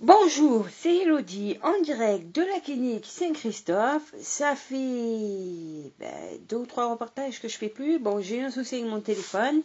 Bonjour, 0.00 0.64
c'est 0.70 0.98
Elodie 0.98 1.58
en 1.64 1.80
direct 1.80 2.32
de 2.32 2.42
la 2.42 2.60
clinique 2.60 3.04
Saint-Christophe. 3.04 4.14
Ça 4.20 4.54
fait 4.54 5.90
ben, 5.98 6.38
deux 6.48 6.58
ou 6.58 6.66
trois 6.66 6.88
reportages 6.88 7.42
que 7.42 7.48
je 7.48 7.56
fais 7.56 7.68
plus. 7.68 7.98
Bon, 7.98 8.20
j'ai 8.20 8.40
un 8.40 8.52
souci 8.52 8.76
avec 8.76 8.86
mon 8.88 9.00
téléphone. 9.00 9.62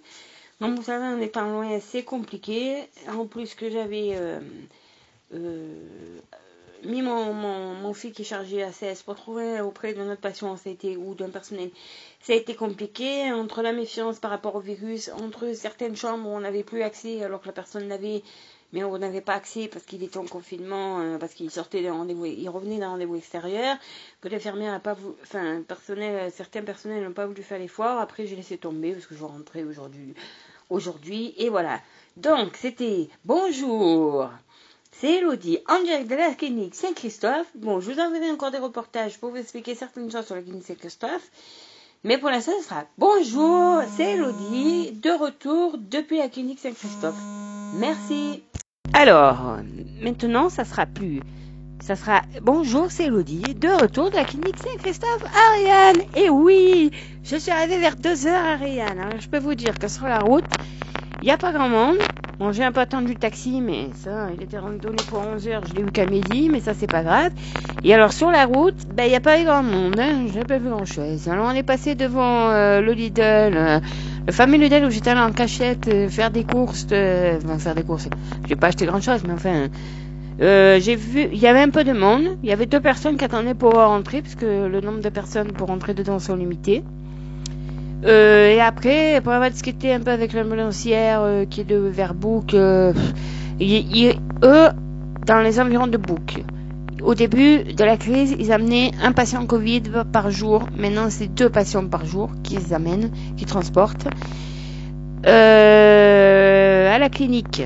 Donc 0.60 0.76
vous 0.76 0.86
savez, 0.86 1.06
en 1.06 1.22
étant 1.22 1.46
loin, 1.52 1.80
c'est 1.80 2.02
compliqué. 2.02 2.82
En 3.10 3.28
plus 3.28 3.54
que 3.54 3.70
j'avais 3.70 4.16
euh, 4.16 4.40
euh, 5.36 5.76
mis 6.84 7.04
mon, 7.04 7.32
mon, 7.32 7.76
mon, 7.76 7.94
fil 7.94 8.12
qui 8.12 8.24
est 8.24 8.26
chargé 8.26 8.64
à 8.64 8.72
16 8.72 9.04
pour 9.04 9.14
trouver 9.14 9.62
auprès 9.62 9.94
de 9.94 10.02
notre 10.02 10.22
patient 10.22 10.56
été, 10.66 10.98
ou 10.98 11.14
d'un 11.14 11.30
personnel. 11.30 11.70
Ça 12.22 12.34
a 12.34 12.36
été 12.36 12.56
compliqué 12.56 13.32
entre 13.32 13.62
la 13.62 13.72
méfiance 13.72 14.18
par 14.18 14.32
rapport 14.32 14.56
au 14.56 14.62
virus, 14.62 15.12
entre 15.22 15.54
certaines 15.54 15.96
chambres 15.96 16.28
où 16.28 16.32
on 16.32 16.40
n'avait 16.40 16.64
plus 16.64 16.82
accès 16.82 17.24
alors 17.24 17.40
que 17.40 17.48
la 17.48 17.54
personne 17.54 17.88
l'avait 17.88 18.24
mais 18.74 18.84
on 18.84 18.98
n'avait 18.98 19.22
pas 19.22 19.36
accès 19.36 19.68
parce 19.68 19.86
qu'il 19.86 20.04
était 20.04 20.18
en 20.18 20.26
confinement, 20.26 21.00
euh, 21.00 21.18
parce 21.18 21.34
qu'il 21.34 21.50
sortait 21.52 21.84
d'un 21.84 21.94
rendez-vous, 21.94 22.26
il 22.26 22.50
revenait 22.50 22.80
d'un 22.80 22.90
rendez-vous 22.90 23.16
extérieur, 23.16 23.78
que 24.20 24.28
l'infirmière 24.28 24.72
n'a 24.72 24.80
pas 24.80 24.96
voulu, 24.96 25.16
enfin, 25.22 25.62
personnel, 25.66 26.32
certains 26.32 26.64
personnels 26.64 27.04
n'ont 27.04 27.14
pas 27.14 27.28
voulu 27.28 27.44
faire 27.44 27.60
l'effort. 27.60 28.00
Après, 28.00 28.26
j'ai 28.26 28.36
laissé 28.36 28.58
tomber 28.58 28.92
parce 28.94 29.06
que 29.06 29.16
je 29.16 29.24
rentrais 29.24 29.64
aujourd'hui, 29.64 30.16
aujourd'hui, 30.70 31.36
et 31.38 31.50
voilà. 31.50 31.80
Donc, 32.18 32.58
c'était 32.58 33.10
bonjour. 33.24 34.30
C'est 34.92 35.16
Elodie, 35.16 35.60
en 35.68 35.82
direct 35.84 36.10
de 36.10 36.16
la 36.16 36.34
clinique 36.34 36.76
Saint-Christophe. 36.76 37.48
Bon, 37.56 37.80
je 37.80 37.92
vous 37.92 38.00
enverrai 38.00 38.32
encore 38.32 38.52
des 38.52 38.60
reportages 38.60 39.20
pour 39.20 39.32
vous 39.32 39.38
expliquer 39.38 39.76
certaines 39.76 40.12
choses 40.12 40.26
sur 40.26 40.36
la 40.36 40.42
clinique 40.42 40.66
Saint-Christophe. 40.66 41.30
Mais 42.04 42.18
pour 42.18 42.30
l'instant, 42.30 42.52
ce 42.60 42.66
sera 42.66 42.86
bonjour, 42.98 43.82
c'est 43.96 44.12
Elodie, 44.14 44.92
de 44.92 45.12
retour 45.12 45.78
depuis 45.78 46.18
la 46.18 46.28
clinique 46.28 46.60
Saint-Christophe. 46.60 47.16
Merci. 47.76 48.44
Alors, 48.94 49.58
maintenant, 50.02 50.50
ça 50.50 50.66
sera 50.66 50.86
plus. 50.86 51.22
Ça 51.82 51.96
sera 51.96 52.22
bonjour, 52.42 52.92
c'est 52.92 53.06
Elodie, 53.06 53.56
de 53.56 53.68
retour 53.68 54.12
de 54.12 54.16
la 54.16 54.24
clinique 54.24 54.56
Saint-Christophe, 54.58 55.24
Ariane. 55.50 56.04
Et 56.16 56.30
oui, 56.30 56.92
je 57.24 57.36
suis 57.36 57.52
arrivée 57.52 57.80
vers 57.80 57.96
2 57.96 58.28
heures, 58.28 58.46
Ariane. 58.46 59.00
Alors, 59.00 59.20
je 59.20 59.28
peux 59.28 59.40
vous 59.40 59.56
dire 59.56 59.78
que 59.80 59.88
sur 59.88 60.06
la 60.06 60.20
route, 60.20 60.46
il 61.22 61.26
n'y 61.26 61.32
a 61.32 61.38
pas 61.38 61.52
grand 61.52 61.70
monde. 61.70 61.98
J'ai 62.52 62.64
un 62.64 62.72
peu 62.72 62.82
attendu 62.82 63.14
le 63.14 63.20
taxi, 63.20 63.62
mais 63.62 63.90
ça, 63.96 64.28
il 64.36 64.44
était 64.44 64.58
donné 64.58 64.98
pour 65.08 65.20
11 65.20 65.48
heures. 65.48 65.64
Je 65.68 65.74
l'ai 65.76 65.82
eu 65.82 65.92
qu'à 65.92 66.06
midi, 66.06 66.50
mais 66.52 66.60
ça, 66.60 66.74
c'est 66.74 66.92
pas 66.92 67.04
grave. 67.04 67.32
Et 67.84 67.94
alors, 67.94 68.12
sur 68.12 68.32
la 68.32 68.46
route, 68.46 68.76
ben, 68.94 69.06
il 69.06 69.10
n'y 69.10 69.16
a 69.16 69.22
pas 69.22 69.40
eu 69.40 69.46
grand 69.46 69.64
monde. 69.64 70.00
Hein. 70.00 70.26
J'ai 70.34 70.44
pas 70.44 70.58
vu 70.58 70.70
grand 70.70 70.86
chose. 70.86 71.28
Alors, 71.30 71.48
on 71.48 71.56
est 71.56 71.64
passé 71.64 71.96
devant 71.96 72.50
euh, 72.50 72.82
le 72.82 72.92
Lidl. 72.94 73.22
Euh, 73.22 73.80
le 74.26 74.32
fameux 74.32 74.58
Lidl 74.58 74.86
où 74.86 74.90
j'étais 74.90 75.12
allé 75.12 75.22
en 75.22 75.32
cachette 75.32 75.88
euh, 75.88 76.10
faire 76.10 76.32
des 76.32 76.44
courses, 76.44 76.86
enfin, 76.86 77.60
faire 77.60 77.76
des 77.76 77.84
courses. 77.84 78.10
J'ai 78.48 78.56
pas 78.56 78.68
acheté 78.68 78.86
grand 78.86 79.02
chose, 79.02 79.22
mais 79.26 79.34
enfin, 79.34 79.68
j'ai 80.40 80.96
vu, 80.96 81.28
il 81.32 81.40
y 81.40 81.48
avait 81.48 81.62
un 81.62 81.70
peu 81.70 81.84
de 81.84 81.94
monde. 81.94 82.38
Il 82.44 82.50
y 82.50 82.54
avait 82.54 82.66
deux 82.66 82.82
personnes 82.82 83.18
qui 83.18 83.26
attendaient 83.26 83.54
pour 83.54 83.74
rentrer, 83.74 84.22
parce 84.22 84.36
que 84.36 84.68
le 84.68 84.82
nombre 84.82 85.02
de 85.02 85.10
personnes 85.10 85.52
pour 85.52 85.68
rentrer 85.68 85.94
dedans 85.94 86.20
sont 86.20 86.36
limitées. 86.36 86.84
Euh, 88.06 88.50
et 88.50 88.60
après, 88.60 89.22
pour 89.22 89.32
avoir 89.32 89.50
discuté 89.50 89.94
un 89.94 90.02
peu 90.02 90.12
avec 90.12 90.34
l'ambulancière 90.34 91.22
euh, 91.22 91.46
qui 91.46 91.62
est 91.62 91.66
de 91.66 91.78
vers 91.78 92.14
Bouc, 92.14 92.54
euh, 92.54 92.94
eux, 93.62 94.70
dans 95.26 95.40
les 95.40 95.60
environs 95.60 95.88
de 95.88 95.98
Bouc, 95.98 96.44
au 97.02 97.16
début 97.16 97.64
de 97.64 97.84
la 97.84 97.98
crise, 97.98 98.36
ils 98.38 98.52
amenaient 98.52 98.92
un 99.02 99.12
patient 99.12 99.46
Covid 99.46 99.84
par 100.12 100.32
jour. 100.32 100.68
Maintenant, 100.78 101.10
c'est 101.10 101.28
deux 101.28 101.50
patients 101.50 101.88
par 101.88 102.06
jour 102.06 102.30
qu'ils 102.44 102.74
amènent, 102.74 103.12
qu'ils 103.38 103.48
transportent. 103.48 104.08
Euh, 105.26 106.94
à 106.94 107.00
la 107.00 107.10
clinique. 107.10 107.64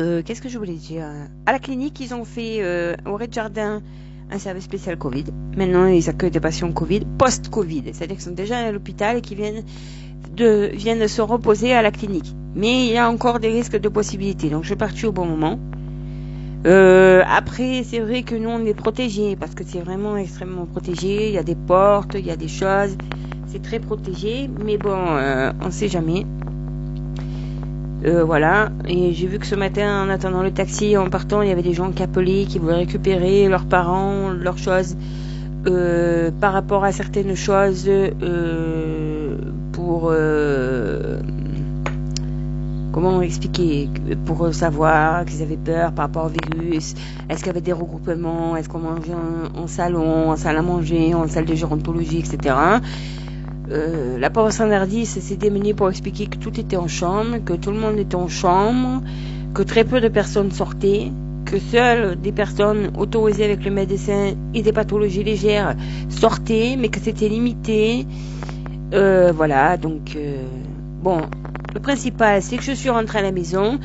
Euh, 0.00 0.22
Qu'est-ce 0.24 0.40
que 0.40 0.48
je 0.48 0.58
voulais 0.58 0.74
dire? 0.74 1.04
À 1.46 1.52
la 1.52 1.58
clinique, 1.58 1.98
ils 1.98 2.14
ont 2.14 2.24
fait 2.24 2.58
euh, 2.60 2.94
au 3.06 3.16
rez-de-jardin 3.16 3.82
un 4.30 4.38
service 4.38 4.64
spécial 4.64 4.96
Covid. 4.98 5.24
Maintenant, 5.56 5.86
ils 5.86 6.08
accueillent 6.08 6.30
des 6.30 6.40
patients 6.40 6.72
Covid 6.72 7.02
post-Covid. 7.18 7.82
C'est-à-dire 7.92 8.16
qu'ils 8.16 8.24
sont 8.24 8.30
déjà 8.32 8.58
à 8.58 8.72
l'hôpital 8.72 9.18
et 9.18 9.20
qui 9.20 9.34
viennent 9.34 9.64
de, 10.34 10.70
viennent 10.74 11.00
de 11.00 11.06
se 11.06 11.22
reposer 11.22 11.72
à 11.72 11.82
la 11.82 11.90
clinique. 11.90 12.34
Mais 12.54 12.86
il 12.86 12.92
y 12.92 12.98
a 12.98 13.08
encore 13.08 13.40
des 13.40 13.48
risques 13.48 13.78
de 13.78 13.88
possibilités. 13.88 14.50
Donc, 14.50 14.62
je 14.62 14.68
suis 14.68 14.76
partie 14.76 15.06
au 15.06 15.12
bon 15.12 15.26
moment. 15.26 15.58
Euh, 16.66 17.22
après, 17.28 17.84
c'est 17.84 18.00
vrai 18.00 18.22
que 18.22 18.34
nous, 18.34 18.50
on 18.50 18.64
est 18.66 18.74
protégés 18.74 19.36
parce 19.36 19.54
que 19.54 19.64
c'est 19.64 19.80
vraiment 19.80 20.16
extrêmement 20.16 20.66
protégé. 20.66 21.28
Il 21.28 21.34
y 21.34 21.38
a 21.38 21.42
des 21.42 21.54
portes, 21.54 22.14
il 22.18 22.26
y 22.26 22.30
a 22.30 22.36
des 22.36 22.48
choses. 22.48 22.96
C'est 23.46 23.62
très 23.62 23.78
protégé, 23.78 24.50
mais 24.62 24.76
bon, 24.76 24.94
euh, 24.94 25.52
on 25.62 25.70
sait 25.70 25.88
jamais. 25.88 26.26
Euh, 28.04 28.24
voilà. 28.24 28.70
Et 28.86 29.12
j'ai 29.12 29.26
vu 29.26 29.38
que 29.38 29.46
ce 29.46 29.54
matin, 29.54 30.04
en 30.04 30.08
attendant 30.08 30.42
le 30.42 30.52
taxi, 30.52 30.96
en 30.96 31.10
partant, 31.10 31.42
il 31.42 31.48
y 31.48 31.52
avait 31.52 31.62
des 31.62 31.74
gens 31.74 31.90
qui 31.90 32.02
appelaient, 32.02 32.44
qui 32.44 32.58
voulaient 32.58 32.74
récupérer 32.74 33.48
leurs 33.48 33.66
parents, 33.66 34.30
leurs 34.30 34.58
choses, 34.58 34.96
euh, 35.66 36.30
par 36.40 36.52
rapport 36.52 36.84
à 36.84 36.92
certaines 36.92 37.34
choses, 37.34 37.86
euh, 37.88 39.36
pour 39.72 40.10
euh, 40.12 41.20
comment 42.92 43.20
expliquer 43.20 43.88
pour 44.24 44.54
savoir 44.54 45.24
qu'ils 45.24 45.42
avaient 45.42 45.56
peur 45.56 45.92
par 45.92 46.06
rapport 46.06 46.26
au 46.26 46.28
virus 46.28 46.94
Est-ce 47.28 47.38
qu'il 47.38 47.48
y 47.48 47.50
avait 47.50 47.60
des 47.60 47.72
regroupements? 47.72 48.56
Est-ce 48.56 48.68
qu'on 48.68 48.78
mangeait 48.78 49.14
en, 49.14 49.60
en, 49.62 49.66
salon, 49.66 50.30
en 50.30 50.36
salle 50.36 50.56
à 50.56 50.62
manger, 50.62 51.14
en 51.14 51.26
salle 51.26 51.44
de 51.44 51.54
gérontologie, 51.54 52.20
etc. 52.20 52.54
Euh, 53.70 54.18
la 54.18 54.30
pauvre 54.30 54.50
standardiste 54.50 55.20
s'est 55.20 55.36
démenée 55.36 55.74
pour 55.74 55.90
expliquer 55.90 56.26
que 56.26 56.38
tout 56.38 56.58
était 56.58 56.76
en 56.76 56.88
chambre, 56.88 57.38
que 57.44 57.52
tout 57.52 57.70
le 57.70 57.78
monde 57.78 57.98
était 57.98 58.14
en 58.14 58.28
chambre, 58.28 59.02
que 59.54 59.62
très 59.62 59.84
peu 59.84 60.00
de 60.00 60.08
personnes 60.08 60.50
sortaient, 60.50 61.10
que 61.44 61.58
seules 61.58 62.18
des 62.20 62.32
personnes 62.32 62.92
autorisées 62.96 63.44
avec 63.44 63.64
le 63.64 63.70
médecin 63.70 64.34
et 64.54 64.62
des 64.62 64.72
pathologies 64.72 65.24
légères 65.24 65.74
sortaient, 66.08 66.76
mais 66.78 66.88
que 66.88 67.00
c'était 67.00 67.28
limité. 67.28 68.06
Euh, 68.94 69.32
voilà, 69.34 69.76
donc 69.76 70.14
euh, 70.16 70.42
bon, 71.02 71.20
le 71.74 71.80
principal, 71.80 72.40
c'est 72.42 72.56
que 72.56 72.62
je 72.62 72.72
suis 72.72 72.88
rentrée 72.88 73.18
à 73.18 73.22
la 73.22 73.32
maison, 73.32 73.78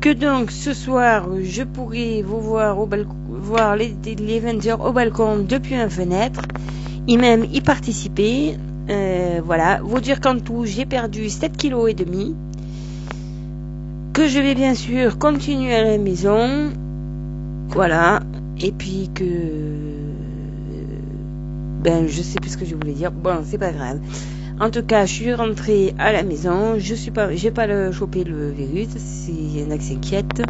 que 0.00 0.12
donc 0.12 0.50
ce 0.50 0.74
soir, 0.74 1.28
je 1.42 1.62
pourrai 1.62 2.22
vous 2.22 2.40
voir, 2.40 2.78
au 2.80 2.88
voir 3.28 3.76
les, 3.76 3.94
les 4.04 4.40
20 4.40 4.66
heures 4.66 4.84
au 4.84 4.92
balcon 4.92 5.44
depuis 5.48 5.76
une 5.76 5.90
fenêtre, 5.90 6.42
et 7.06 7.16
même 7.16 7.44
y 7.44 7.60
participer. 7.60 8.56
Euh, 8.90 9.40
voilà, 9.44 9.80
vous 9.82 10.00
dire 10.00 10.20
qu'en 10.20 10.38
tout, 10.38 10.64
j'ai 10.64 10.86
perdu 10.86 11.28
7 11.28 11.56
kg 11.56 11.88
et 11.88 11.94
demi, 11.94 12.34
que 14.12 14.26
je 14.28 14.38
vais 14.38 14.54
bien 14.54 14.74
sûr 14.74 15.18
continuer 15.18 15.74
à 15.74 15.84
la 15.84 15.98
maison, 15.98 16.72
voilà, 17.68 18.20
et 18.60 18.72
puis 18.72 19.10
que 19.14 19.24
ben 21.82 22.08
je 22.08 22.22
sais 22.22 22.40
plus 22.40 22.50
ce 22.50 22.56
que 22.56 22.64
je 22.64 22.74
voulais 22.74 22.92
dire. 22.92 23.12
Bon, 23.12 23.42
c'est 23.44 23.58
pas 23.58 23.72
grave. 23.72 24.00
En 24.60 24.70
tout 24.70 24.82
cas, 24.82 25.06
je 25.06 25.12
suis 25.12 25.34
rentrée 25.34 25.94
à 25.98 26.12
la 26.12 26.24
maison. 26.24 26.78
Je 26.78 26.94
suis 26.94 27.12
pas, 27.12 27.32
j'ai 27.34 27.52
pas 27.52 27.66
le, 27.66 27.92
chopé 27.92 28.24
le 28.24 28.50
virus. 28.50 28.88
En 28.88 29.70
a 29.70 29.78
qui 29.78 29.84
s'inquiètent. 29.84 30.42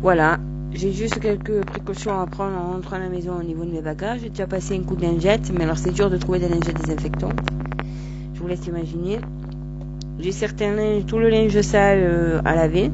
Voilà. 0.00 0.38
J'ai 0.72 0.92
juste 0.92 1.20
quelques 1.20 1.64
précautions 1.64 2.20
à 2.20 2.26
prendre 2.26 2.56
en 2.56 2.72
rentrant 2.72 2.96
à 2.96 2.98
la 2.98 3.08
maison 3.08 3.38
au 3.38 3.42
niveau 3.42 3.64
de 3.64 3.70
mes 3.70 3.80
bagages. 3.80 4.20
J'ai 4.22 4.30
déjà 4.30 4.46
passé 4.46 4.76
un 4.76 4.82
coup 4.82 4.96
de 4.96 5.02
lingette, 5.02 5.52
mais 5.56 5.64
alors 5.64 5.78
c'est 5.78 5.92
dur 5.92 6.10
de 6.10 6.16
trouver 6.16 6.38
des 6.38 6.48
lingettes 6.48 6.80
désinfectantes. 6.80 7.38
Je 8.34 8.40
vous 8.40 8.46
laisse 8.48 8.66
imaginer. 8.66 9.18
J'ai 10.18 10.32
certains 10.32 11.00
tout 11.06 11.18
le 11.18 11.28
linge 11.28 11.60
sale 11.60 12.00
euh, 12.02 12.40
à 12.44 12.54
laver. 12.54 12.90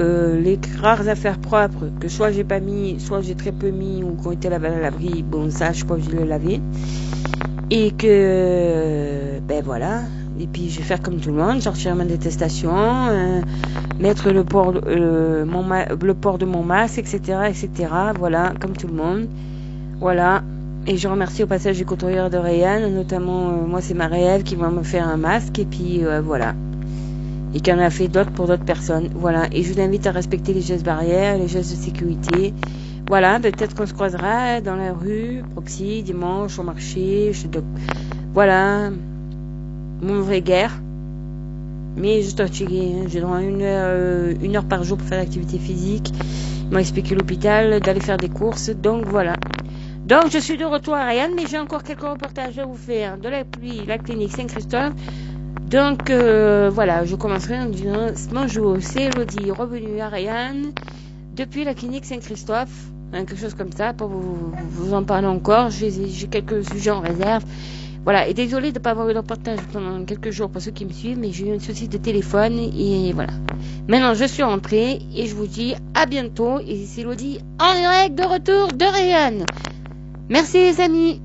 Euh, 0.00 0.38
les 0.38 0.58
rares 0.80 1.08
affaires 1.08 1.38
propres 1.38 1.86
que 2.00 2.08
soit 2.08 2.30
j'ai 2.30 2.44
pas 2.44 2.60
mis, 2.60 3.00
soit 3.00 3.22
j'ai 3.22 3.34
très 3.34 3.52
peu 3.52 3.70
mis 3.70 4.02
ou 4.02 4.14
qui 4.14 4.26
ont 4.26 4.32
été 4.32 4.50
lavées 4.50 4.68
à 4.68 4.78
l'abri, 4.78 5.22
bon 5.22 5.50
ça 5.50 5.72
je 5.72 5.84
que 5.84 5.98
je 5.98 6.10
vais 6.10 6.18
le 6.18 6.28
laver 6.28 6.60
et 7.70 7.92
que 7.92 9.40
ben 9.40 9.62
voilà 9.64 10.02
et 10.40 10.46
puis 10.46 10.70
je 10.70 10.78
vais 10.78 10.84
faire 10.84 11.00
comme 11.00 11.16
tout 11.16 11.30
le 11.30 11.36
monde 11.36 11.60
sortir 11.62 11.94
ma 11.94 12.04
détestation 12.04 12.74
euh, 12.74 13.40
mettre 13.98 14.30
le 14.30 14.44
port 14.44 14.72
le 14.72 16.12
port 16.12 16.38
de 16.38 16.44
mon 16.44 16.62
masque 16.62 16.98
etc 16.98 17.48
etc 17.48 17.88
voilà 18.18 18.52
comme 18.60 18.76
tout 18.76 18.86
le 18.86 18.94
monde. 18.94 19.28
Voilà. 20.00 20.42
Et 20.86 20.96
je 20.96 21.08
remercie 21.08 21.42
au 21.42 21.46
passage 21.46 21.78
du 21.78 21.84
couturier 21.84 22.28
de 22.30 22.36
Rayanne 22.36 22.94
notamment 22.94 23.48
euh, 23.48 23.66
moi 23.66 23.80
c'est 23.80 23.94
ma 23.94 24.06
rêve 24.06 24.42
qui 24.42 24.54
va 24.54 24.68
me 24.68 24.82
faire 24.82 25.08
un 25.08 25.16
masque 25.16 25.58
et 25.58 25.64
puis 25.64 26.04
euh, 26.04 26.20
voilà. 26.20 26.54
Et 27.54 27.60
qui 27.60 27.72
en 27.72 27.78
a 27.78 27.90
fait 27.90 28.08
d'autres 28.08 28.30
pour 28.30 28.46
d'autres 28.46 28.64
personnes. 28.64 29.10
Voilà. 29.14 29.46
Et 29.52 29.62
je 29.62 29.72
vous 29.72 29.80
invite 29.80 30.06
à 30.06 30.12
respecter 30.12 30.52
les 30.52 30.60
gestes 30.60 30.84
barrières 30.84 31.38
les 31.38 31.48
gestes 31.48 31.70
de 31.70 31.82
sécurité. 31.82 32.54
Voilà, 33.08 33.38
peut-être 33.38 33.74
qu'on 33.76 33.86
se 33.86 33.94
croisera 33.94 34.60
dans 34.60 34.74
la 34.74 34.92
rue, 34.92 35.44
proxy, 35.52 36.02
dimanche, 36.02 36.58
au 36.58 36.64
marché. 36.64 37.30
Voilà, 38.34 38.90
mon 40.00 40.20
vraie 40.20 40.42
guerre. 40.42 40.72
Mais 41.96 42.22
dois 42.36 42.48
checker, 42.48 42.92
hein. 42.94 43.06
j'ai 43.08 43.20
droit 43.20 43.38
à 43.38 43.42
une 43.42 43.62
heure, 43.62 44.36
une 44.42 44.56
heure 44.56 44.66
par 44.66 44.84
jour 44.84 44.98
pour 44.98 45.06
faire 45.06 45.18
l'activité 45.18 45.58
physique. 45.58 46.12
Ils 46.62 46.72
m'ont 46.72 46.78
expliqué 46.78 47.14
l'hôpital, 47.14 47.80
d'aller 47.80 48.00
faire 48.00 48.18
des 48.18 48.28
courses, 48.28 48.70
donc 48.70 49.06
voilà. 49.06 49.34
Donc 50.06 50.30
je 50.30 50.38
suis 50.38 50.56
de 50.56 50.64
retour 50.64 50.94
à 50.94 51.04
Ryan, 51.06 51.30
mais 51.34 51.46
j'ai 51.48 51.58
encore 51.58 51.82
quelques 51.82 52.02
reportages 52.02 52.58
à 52.58 52.64
vous 52.64 52.76
faire 52.76 53.18
de 53.18 53.28
la 53.28 53.44
pluie, 53.44 53.82
la 53.86 53.98
clinique 53.98 54.32
Saint-Christophe. 54.32 54.92
Donc 55.68 56.10
euh, 56.10 56.70
voilà, 56.72 57.04
je 57.04 57.16
commencerai 57.16 57.58
en 57.58 57.66
disant 57.66 58.12
bonjour, 58.30 58.76
c'est 58.80 59.04
Elodie, 59.04 59.50
revenue 59.50 60.00
à 60.00 60.08
Ryan. 60.08 60.70
depuis 61.34 61.64
la 61.64 61.74
clinique 61.74 62.04
Saint-Christophe, 62.04 62.90
hein, 63.12 63.24
quelque 63.24 63.36
chose 63.40 63.54
comme 63.54 63.72
ça, 63.72 63.94
pour 63.94 64.08
vous 64.08 64.94
en 64.94 65.02
parler 65.02 65.26
encore. 65.26 65.70
J'ai 65.70 65.90
quelques 66.28 66.64
sujets 66.64 66.92
en 66.92 67.00
réserve. 67.00 67.44
Voilà, 68.06 68.28
et 68.28 68.34
désolé 68.34 68.70
de 68.70 68.78
ne 68.78 68.84
pas 68.84 68.90
avoir 68.90 69.08
eu 69.08 69.12
le 69.12 69.18
reportage 69.18 69.58
pendant 69.72 70.04
quelques 70.04 70.30
jours 70.30 70.48
pour 70.48 70.62
ceux 70.62 70.70
qui 70.70 70.84
me 70.84 70.92
suivent, 70.92 71.18
mais 71.18 71.32
j'ai 71.32 71.48
eu 71.48 71.52
un 71.52 71.58
souci 71.58 71.88
de 71.88 71.98
téléphone 71.98 72.56
et 72.56 73.12
voilà. 73.12 73.32
Maintenant, 73.88 74.14
je 74.14 74.26
suis 74.26 74.44
rentrée 74.44 75.00
et 75.12 75.26
je 75.26 75.34
vous 75.34 75.48
dis 75.48 75.74
à 75.92 76.06
bientôt. 76.06 76.60
Et 76.60 76.86
c'est 76.86 77.00
Elodie 77.00 77.40
en 77.60 77.74
direct 77.74 78.14
de 78.14 78.22
retour 78.22 78.68
de 78.68 78.84
Réanne. 78.84 79.44
Merci 80.28 80.58
les 80.58 80.80
amis. 80.80 81.20